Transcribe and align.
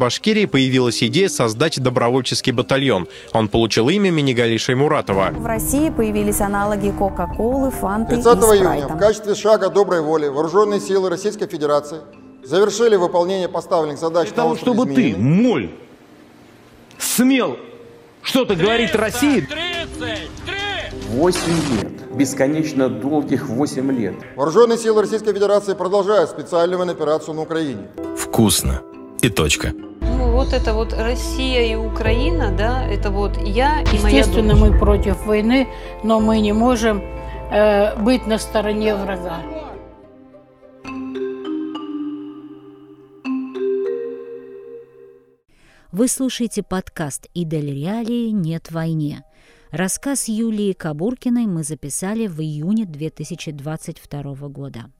Башкирии 0.00 0.46
появилась 0.46 1.02
идея 1.02 1.28
создать 1.28 1.78
добровольческий 1.78 2.52
батальон. 2.52 3.06
Он 3.34 3.48
получил 3.48 3.90
имя 3.90 4.10
Минигалиши 4.10 4.64
Шаймуратова. 4.64 5.30
В 5.32 5.44
России 5.44 5.90
появились 5.90 6.40
аналоги 6.40 6.90
Кока-Колы, 6.90 7.70
Фанты 7.70 8.14
30 8.14 8.26
и 8.26 8.40
Спрайта. 8.40 8.64
июня 8.64 8.88
в 8.88 8.98
качестве 8.98 9.34
шага 9.34 9.68
доброй 9.68 10.00
воли 10.00 10.28
вооруженные 10.28 10.80
силы 10.80 11.10
Российской 11.10 11.46
Федерации 11.48 11.98
завершили 12.42 12.96
выполнение 12.96 13.50
поставленных 13.50 13.98
задач 13.98 14.28
Для 14.28 14.36
того, 14.36 14.56
чтобы 14.56 14.86
ты, 14.86 15.14
моль, 15.18 15.70
смел 16.98 17.58
что-то 18.22 18.56
говорить 18.56 18.94
России, 18.94 19.46
8 21.10 21.40
лет, 21.82 22.16
бесконечно 22.16 22.88
долгих 22.88 23.50
8 23.50 23.92
лет. 23.92 24.14
Вооруженные 24.34 24.78
силы 24.78 25.02
Российской 25.02 25.34
Федерации 25.34 25.74
продолжают 25.74 26.30
специальную 26.30 26.90
операцию 26.90 27.34
на 27.34 27.42
Украине. 27.42 27.88
Вкусно. 28.16 28.80
И 29.20 29.28
точка. 29.28 29.74
Ну, 30.20 30.32
вот 30.32 30.52
это 30.52 30.74
вот 30.74 30.92
Россия 30.92 31.72
и 31.72 31.74
Украина, 31.74 32.54
да, 32.54 32.86
это 32.86 33.10
вот 33.10 33.38
я 33.38 33.80
и 33.80 33.98
моя 34.02 34.18
Естественно, 34.18 34.52
дочь. 34.52 34.60
мы 34.60 34.78
против 34.78 35.24
войны, 35.24 35.66
но 36.04 36.20
мы 36.20 36.40
не 36.40 36.52
можем 36.52 37.00
э, 37.50 37.96
быть 38.02 38.26
на 38.26 38.36
стороне 38.36 38.94
врага. 38.94 39.40
Вы 45.90 46.06
слушаете 46.08 46.62
подкаст 46.62 47.28
«Идель 47.32 47.72
Реалии. 47.74 48.28
Нет 48.28 48.70
войне». 48.70 49.24
Рассказ 49.70 50.28
Юлии 50.28 50.74
Кабуркиной 50.74 51.46
мы 51.46 51.62
записали 51.64 52.26
в 52.26 52.42
июне 52.42 52.84
2022 52.84 54.48
года. 54.48 54.90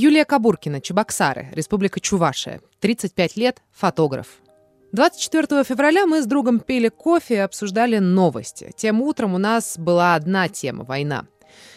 Юлия 0.00 0.24
Кабуркина, 0.24 0.80
Чебоксары, 0.80 1.48
Республика 1.50 1.98
Чувашия, 1.98 2.60
35 2.78 3.36
лет, 3.36 3.62
фотограф. 3.72 4.28
24 4.92 5.64
февраля 5.64 6.06
мы 6.06 6.22
с 6.22 6.26
другом 6.26 6.60
пили 6.60 6.88
кофе 6.88 7.34
и 7.34 7.38
обсуждали 7.38 7.98
новости. 7.98 8.70
Тем 8.76 9.02
утром 9.02 9.34
у 9.34 9.38
нас 9.38 9.76
была 9.76 10.14
одна 10.14 10.48
тема– 10.48 10.84
война. 10.88 11.26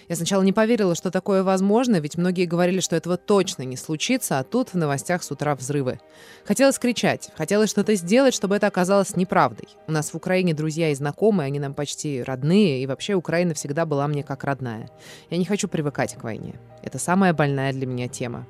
Я 0.08 0.16
сначала 0.16 0.42
не 0.44 0.54
поверила, 0.54 0.96
что 0.96 1.12
такое 1.12 1.44
возможно, 1.44 2.00
ведь 2.00 2.18
многие 2.18 2.46
говорили, 2.46 2.80
что 2.80 2.96
этого 2.96 3.18
точно 3.18 3.64
не 3.64 3.78
случится, 3.78 4.40
а 4.40 4.44
тут 4.44 4.70
в 4.70 4.78
новостях 4.78 5.24
с 5.24 5.32
утра 5.32 5.56
взрывы. 5.56 6.00
Хотелось 6.46 6.80
кричать, 6.80 7.30
хотелось 7.36 7.70
что-то 7.70 7.96
сделать, 7.96 8.34
чтобы 8.34 8.56
это 8.56 8.68
оказалось 8.68 9.16
неправдой. 9.16 9.68
У 9.88 9.92
нас 9.92 10.12
в 10.12 10.16
Украине 10.16 10.54
друзья 10.54 10.90
и 10.90 10.96
знакомые, 10.96 11.48
они 11.48 11.60
нам 11.60 11.74
почти 11.74 12.24
родные, 12.24 12.84
и 12.84 12.88
вообще 12.88 13.14
Украина 13.14 13.54
всегда 13.54 13.86
была 13.86 14.08
мне 14.08 14.24
как 14.24 14.44
родная. 14.44 14.90
Я 15.30 15.38
не 15.38 15.46
хочу 15.46 15.68
привыкать 15.68 16.16
к 16.16 16.24
войне. 16.24 16.56
Это 16.84 17.00
самая 17.00 17.34
больная 17.34 17.74
для 17.74 17.86
меня 17.86 18.08
тема. 18.08 18.48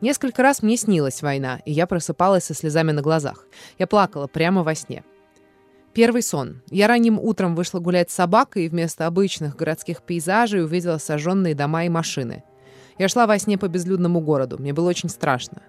Несколько 0.00 0.42
раз 0.42 0.62
мне 0.62 0.76
снилась 0.76 1.22
война, 1.22 1.60
и 1.64 1.72
я 1.72 1.86
просыпалась 1.86 2.44
со 2.44 2.54
слезами 2.54 2.92
на 2.92 3.00
глазах. 3.00 3.46
Я 3.78 3.86
плакала 3.86 4.26
прямо 4.26 4.62
во 4.62 4.74
сне. 4.74 5.02
Первый 5.96 6.20
сон. 6.20 6.60
Я 6.70 6.88
ранним 6.88 7.18
утром 7.18 7.54
вышла 7.54 7.80
гулять 7.80 8.10
с 8.10 8.14
собакой 8.14 8.66
и 8.66 8.68
вместо 8.68 9.06
обычных 9.06 9.56
городских 9.56 10.02
пейзажей 10.02 10.62
увидела 10.62 10.98
сожженные 10.98 11.54
дома 11.54 11.86
и 11.86 11.88
машины. 11.88 12.44
Я 12.98 13.08
шла 13.08 13.26
во 13.26 13.38
сне 13.38 13.56
по 13.56 13.66
безлюдному 13.66 14.20
городу. 14.20 14.58
Мне 14.58 14.74
было 14.74 14.90
очень 14.90 15.08
страшно. 15.08 15.62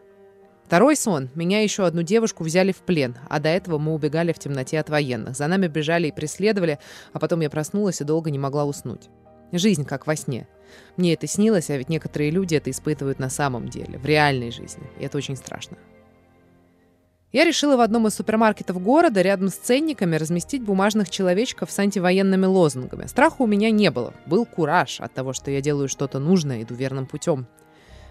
Второй 0.66 0.98
сон. 0.98 1.30
Меня 1.34 1.64
еще 1.64 1.86
одну 1.86 2.02
девушку 2.02 2.44
взяли 2.44 2.74
в 2.74 2.80
плен, 2.80 3.16
а 3.30 3.40
до 3.40 3.48
этого 3.48 3.78
мы 3.78 3.94
убегали 3.94 4.34
в 4.34 4.40
темноте 4.40 4.82
от 4.82 4.90
военных. 4.90 5.38
За 5.38 5.48
нами 5.48 5.68
бежали 5.68 6.10
и 6.10 6.12
преследовали, 6.12 6.78
а 7.14 7.20
потом 7.20 7.40
я 7.40 7.50
проснулась 7.50 8.02
и 8.02 8.04
долго 8.04 8.30
не 8.30 8.38
могла 8.38 8.66
уснуть. 8.66 9.08
Жизнь 9.54 9.86
как 9.86 10.08
во 10.08 10.18
сне. 10.18 10.46
Мне 10.98 11.14
это 11.14 11.26
снилось, 11.26 11.70
а 11.70 11.78
ведь 11.78 11.88
некоторые 11.88 12.32
люди 12.32 12.56
это 12.56 12.70
испытывают 12.70 13.20
на 13.20 13.30
самом 13.30 13.70
деле, 13.70 13.98
в 13.98 14.06
реальной 14.06 14.52
жизни. 14.52 14.84
И 15.00 15.06
это 15.06 15.18
очень 15.18 15.38
страшно. 15.38 15.78
Я 17.34 17.44
решила 17.44 17.76
в 17.76 17.82
одном 17.82 18.08
из 18.08 18.16
супермаркетов 18.16 18.82
города 18.82 19.22
рядом 19.22 19.50
с 19.50 19.56
ценниками 19.56 20.16
разместить 20.16 20.64
бумажных 20.64 21.10
человечков 21.10 21.70
с 21.70 21.78
антивоенными 21.78 22.46
лозунгами. 22.46 23.06
Страха 23.06 23.42
у 23.42 23.48
меня 23.48 23.70
не 23.70 23.92
было. 23.92 24.14
Был 24.26 24.46
кураж 24.46 25.02
от 25.02 25.14
того, 25.14 25.34
что 25.34 25.52
я 25.52 25.60
делаю 25.60 25.90
что-то 25.90 26.20
нужное, 26.20 26.64
иду 26.64 26.74
верным 26.74 27.06
путем. 27.06 27.46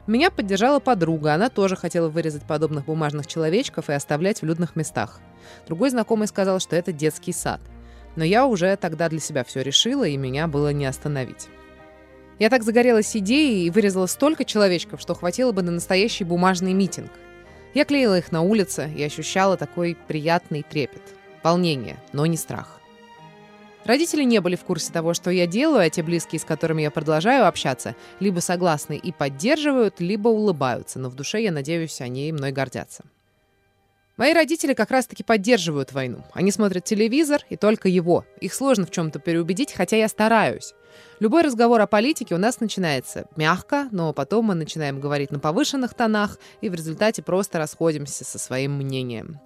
Меня 0.06 0.30
поддержала 0.30 0.80
подруга. 0.80 1.32
Она 1.32 1.48
тоже 1.48 1.76
хотела 1.76 2.10
вырезать 2.10 2.42
подобных 2.42 2.84
бумажных 2.84 3.26
человечков 3.26 3.88
и 3.88 3.94
оставлять 3.94 4.42
в 4.42 4.44
людных 4.44 4.76
местах. 4.76 5.18
Другой 5.66 5.88
знакомый 5.90 6.28
сказал, 6.28 6.60
что 6.60 6.76
это 6.76 6.92
детский 6.92 7.32
сад. 7.32 7.60
Но 8.16 8.24
я 8.24 8.46
уже 8.46 8.76
тогда 8.76 9.08
для 9.08 9.18
себя 9.18 9.44
все 9.44 9.62
решила, 9.62 10.04
и 10.04 10.16
меня 10.18 10.46
было 10.46 10.74
не 10.74 10.84
остановить. 10.84 11.48
Я 12.38 12.50
так 12.50 12.62
загорелась 12.62 13.16
идеей 13.16 13.66
и 13.66 13.70
вырезала 13.70 14.06
столько 14.06 14.44
человечков, 14.44 15.00
что 15.00 15.14
хватило 15.14 15.52
бы 15.52 15.62
на 15.62 15.72
настоящий 15.72 16.24
бумажный 16.24 16.74
митинг. 16.74 17.10
Я 17.76 17.84
клеила 17.84 18.16
их 18.16 18.32
на 18.32 18.40
улице 18.40 18.90
и 18.96 19.02
ощущала 19.02 19.58
такой 19.58 19.98
приятный 20.08 20.62
трепет. 20.62 21.02
Волнение, 21.42 21.98
но 22.14 22.24
не 22.24 22.38
страх. 22.38 22.80
Родители 23.84 24.22
не 24.22 24.40
были 24.40 24.56
в 24.56 24.64
курсе 24.64 24.90
того, 24.90 25.12
что 25.12 25.28
я 25.28 25.46
делаю, 25.46 25.84
а 25.84 25.90
те 25.90 26.02
близкие, 26.02 26.40
с 26.40 26.44
которыми 26.46 26.80
я 26.80 26.90
продолжаю 26.90 27.46
общаться, 27.46 27.94
либо 28.18 28.40
согласны 28.40 28.96
и 28.96 29.12
поддерживают, 29.12 30.00
либо 30.00 30.28
улыбаются, 30.28 30.98
но 30.98 31.10
в 31.10 31.16
душе, 31.16 31.42
я 31.42 31.52
надеюсь, 31.52 32.00
они 32.00 32.32
мной 32.32 32.50
гордятся. 32.50 33.04
Мои 34.16 34.32
родители 34.32 34.72
как 34.72 34.90
раз-таки 34.90 35.22
поддерживают 35.22 35.92
войну. 35.92 36.24
Они 36.32 36.52
смотрят 36.52 36.84
телевизор 36.84 37.42
и 37.50 37.56
только 37.56 37.90
его. 37.90 38.24
Их 38.40 38.54
сложно 38.54 38.86
в 38.86 38.90
чем-то 38.90 39.18
переубедить, 39.18 39.74
хотя 39.74 39.98
я 39.98 40.08
стараюсь. 40.08 40.72
Любой 41.18 41.42
разговор 41.42 41.80
о 41.80 41.86
политике 41.86 42.34
у 42.34 42.38
нас 42.38 42.60
начинается 42.60 43.26
мягко, 43.36 43.88
но 43.90 44.12
потом 44.12 44.46
мы 44.46 44.54
начинаем 44.54 45.00
говорить 45.00 45.30
на 45.30 45.38
повышенных 45.38 45.94
тонах 45.94 46.38
и 46.60 46.68
в 46.68 46.74
результате 46.74 47.22
просто 47.22 47.58
расходимся 47.58 48.24
со 48.24 48.38
своим 48.38 48.72
мнением. 48.72 49.40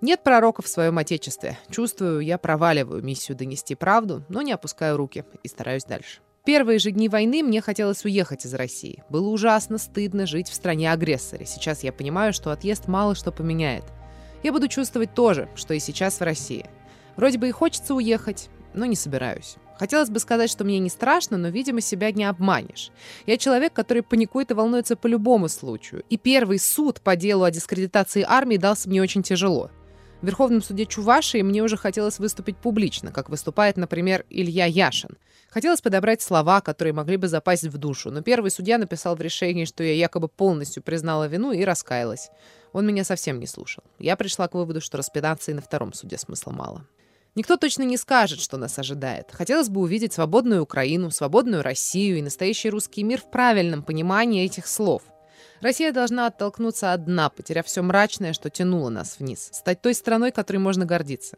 Нет 0.00 0.22
пророков 0.22 0.66
в 0.66 0.68
своем 0.68 0.98
отечестве. 0.98 1.58
Чувствую, 1.70 2.20
я 2.20 2.38
проваливаю 2.38 3.02
миссию 3.02 3.36
донести 3.36 3.74
правду, 3.74 4.24
но 4.28 4.42
не 4.42 4.52
опускаю 4.52 4.96
руки 4.96 5.24
и 5.42 5.48
стараюсь 5.48 5.84
дальше. 5.84 6.20
Первые 6.44 6.78
же 6.78 6.92
дни 6.92 7.08
войны 7.08 7.42
мне 7.42 7.60
хотелось 7.60 8.04
уехать 8.04 8.46
из 8.46 8.54
России. 8.54 9.02
Было 9.08 9.28
ужасно 9.30 9.78
стыдно 9.78 10.26
жить 10.26 10.48
в 10.48 10.54
стране-агрессоре. 10.54 11.44
Сейчас 11.44 11.82
я 11.82 11.92
понимаю, 11.92 12.32
что 12.32 12.52
отъезд 12.52 12.86
мало 12.86 13.16
что 13.16 13.32
поменяет. 13.32 13.82
Я 14.44 14.52
буду 14.52 14.68
чувствовать 14.68 15.12
то 15.12 15.34
же, 15.34 15.48
что 15.56 15.74
и 15.74 15.80
сейчас 15.80 16.20
в 16.20 16.22
России. 16.22 16.66
Вроде 17.16 17.38
бы 17.38 17.48
и 17.48 17.50
хочется 17.50 17.94
уехать, 17.94 18.48
но 18.74 18.86
не 18.86 18.94
собираюсь. 18.94 19.56
Хотелось 19.78 20.10
бы 20.10 20.18
сказать, 20.20 20.50
что 20.50 20.64
мне 20.64 20.78
не 20.78 20.88
страшно, 20.88 21.36
но, 21.36 21.48
видимо, 21.48 21.80
себя 21.80 22.10
не 22.12 22.24
обманешь. 22.24 22.90
Я 23.26 23.36
человек, 23.36 23.72
который 23.72 24.02
паникует 24.02 24.50
и 24.50 24.54
волнуется 24.54 24.96
по 24.96 25.06
любому 25.06 25.48
случаю. 25.48 26.02
И 26.08 26.16
первый 26.16 26.58
суд 26.58 27.00
по 27.00 27.16
делу 27.16 27.44
о 27.44 27.50
дискредитации 27.50 28.24
армии 28.26 28.56
дался 28.56 28.88
мне 28.88 29.02
очень 29.02 29.22
тяжело. 29.22 29.70
В 30.22 30.26
Верховном 30.26 30.62
суде 30.62 30.86
Чувашии 30.86 31.42
мне 31.42 31.62
уже 31.62 31.76
хотелось 31.76 32.18
выступить 32.18 32.56
публично, 32.56 33.12
как 33.12 33.28
выступает, 33.28 33.76
например, 33.76 34.24
Илья 34.30 34.64
Яшин. 34.64 35.18
Хотелось 35.50 35.82
подобрать 35.82 36.22
слова, 36.22 36.60
которые 36.62 36.94
могли 36.94 37.18
бы 37.18 37.28
запасть 37.28 37.64
в 37.64 37.76
душу, 37.76 38.10
но 38.10 38.22
первый 38.22 38.50
судья 38.50 38.78
написал 38.78 39.14
в 39.14 39.20
решении, 39.20 39.66
что 39.66 39.84
я 39.84 39.92
якобы 39.92 40.28
полностью 40.28 40.82
признала 40.82 41.28
вину 41.28 41.52
и 41.52 41.64
раскаялась. 41.64 42.30
Он 42.72 42.86
меня 42.86 43.04
совсем 43.04 43.38
не 43.38 43.46
слушал. 43.46 43.84
Я 43.98 44.16
пришла 44.16 44.48
к 44.48 44.54
выводу, 44.54 44.80
что 44.80 44.98
распинаться 44.98 45.52
на 45.52 45.60
втором 45.60 45.92
суде 45.92 46.18
смысла 46.18 46.50
мало. 46.50 46.86
Никто 47.36 47.58
точно 47.58 47.82
не 47.82 47.98
скажет, 47.98 48.40
что 48.40 48.56
нас 48.56 48.78
ожидает. 48.78 49.28
Хотелось 49.30 49.68
бы 49.68 49.82
увидеть 49.82 50.14
свободную 50.14 50.62
Украину, 50.62 51.10
свободную 51.10 51.62
Россию 51.62 52.18
и 52.18 52.22
настоящий 52.22 52.70
русский 52.70 53.02
мир 53.02 53.20
в 53.20 53.30
правильном 53.30 53.82
понимании 53.82 54.44
этих 54.44 54.66
слов. 54.66 55.02
Россия 55.60 55.92
должна 55.92 56.26
оттолкнуться 56.26 56.94
от 56.94 57.04
дна, 57.04 57.28
потеряв 57.28 57.66
все 57.66 57.82
мрачное, 57.82 58.32
что 58.32 58.48
тянуло 58.48 58.88
нас 58.88 59.18
вниз, 59.18 59.50
стать 59.52 59.82
той 59.82 59.92
страной, 59.92 60.32
которой 60.32 60.58
можно 60.58 60.86
гордиться. 60.86 61.36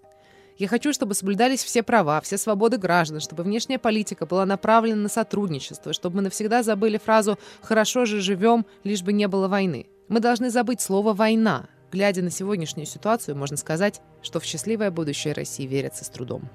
Я 0.56 0.68
хочу, 0.68 0.92
чтобы 0.92 1.14
соблюдались 1.14 1.64
все 1.64 1.82
права, 1.82 2.20
все 2.20 2.38
свободы 2.38 2.78
граждан, 2.78 3.20
чтобы 3.20 3.42
внешняя 3.42 3.78
политика 3.78 4.24
была 4.24 4.46
направлена 4.46 5.02
на 5.02 5.08
сотрудничество, 5.08 5.92
чтобы 5.92 6.16
мы 6.16 6.22
навсегда 6.22 6.62
забыли 6.62 6.98
фразу 6.98 7.38
«хорошо 7.60 8.04
же 8.04 8.20
живем, 8.20 8.66
лишь 8.84 9.02
бы 9.02 9.12
не 9.12 9.26
было 9.26 9.48
войны». 9.48 9.86
Мы 10.08 10.20
должны 10.20 10.50
забыть 10.50 10.80
слово 10.80 11.12
«война». 11.12 11.68
Глядя 11.90 12.22
на 12.22 12.30
сегодняшнюю 12.30 12.86
ситуацию, 12.86 13.36
можно 13.36 13.56
сказать, 13.56 14.02
что 14.22 14.40
в 14.40 14.44
счастливое 14.44 14.90
будущее 14.90 15.32
России 15.32 15.66
верится 15.66 16.04
с 16.04 16.08
трудом. 16.08 16.48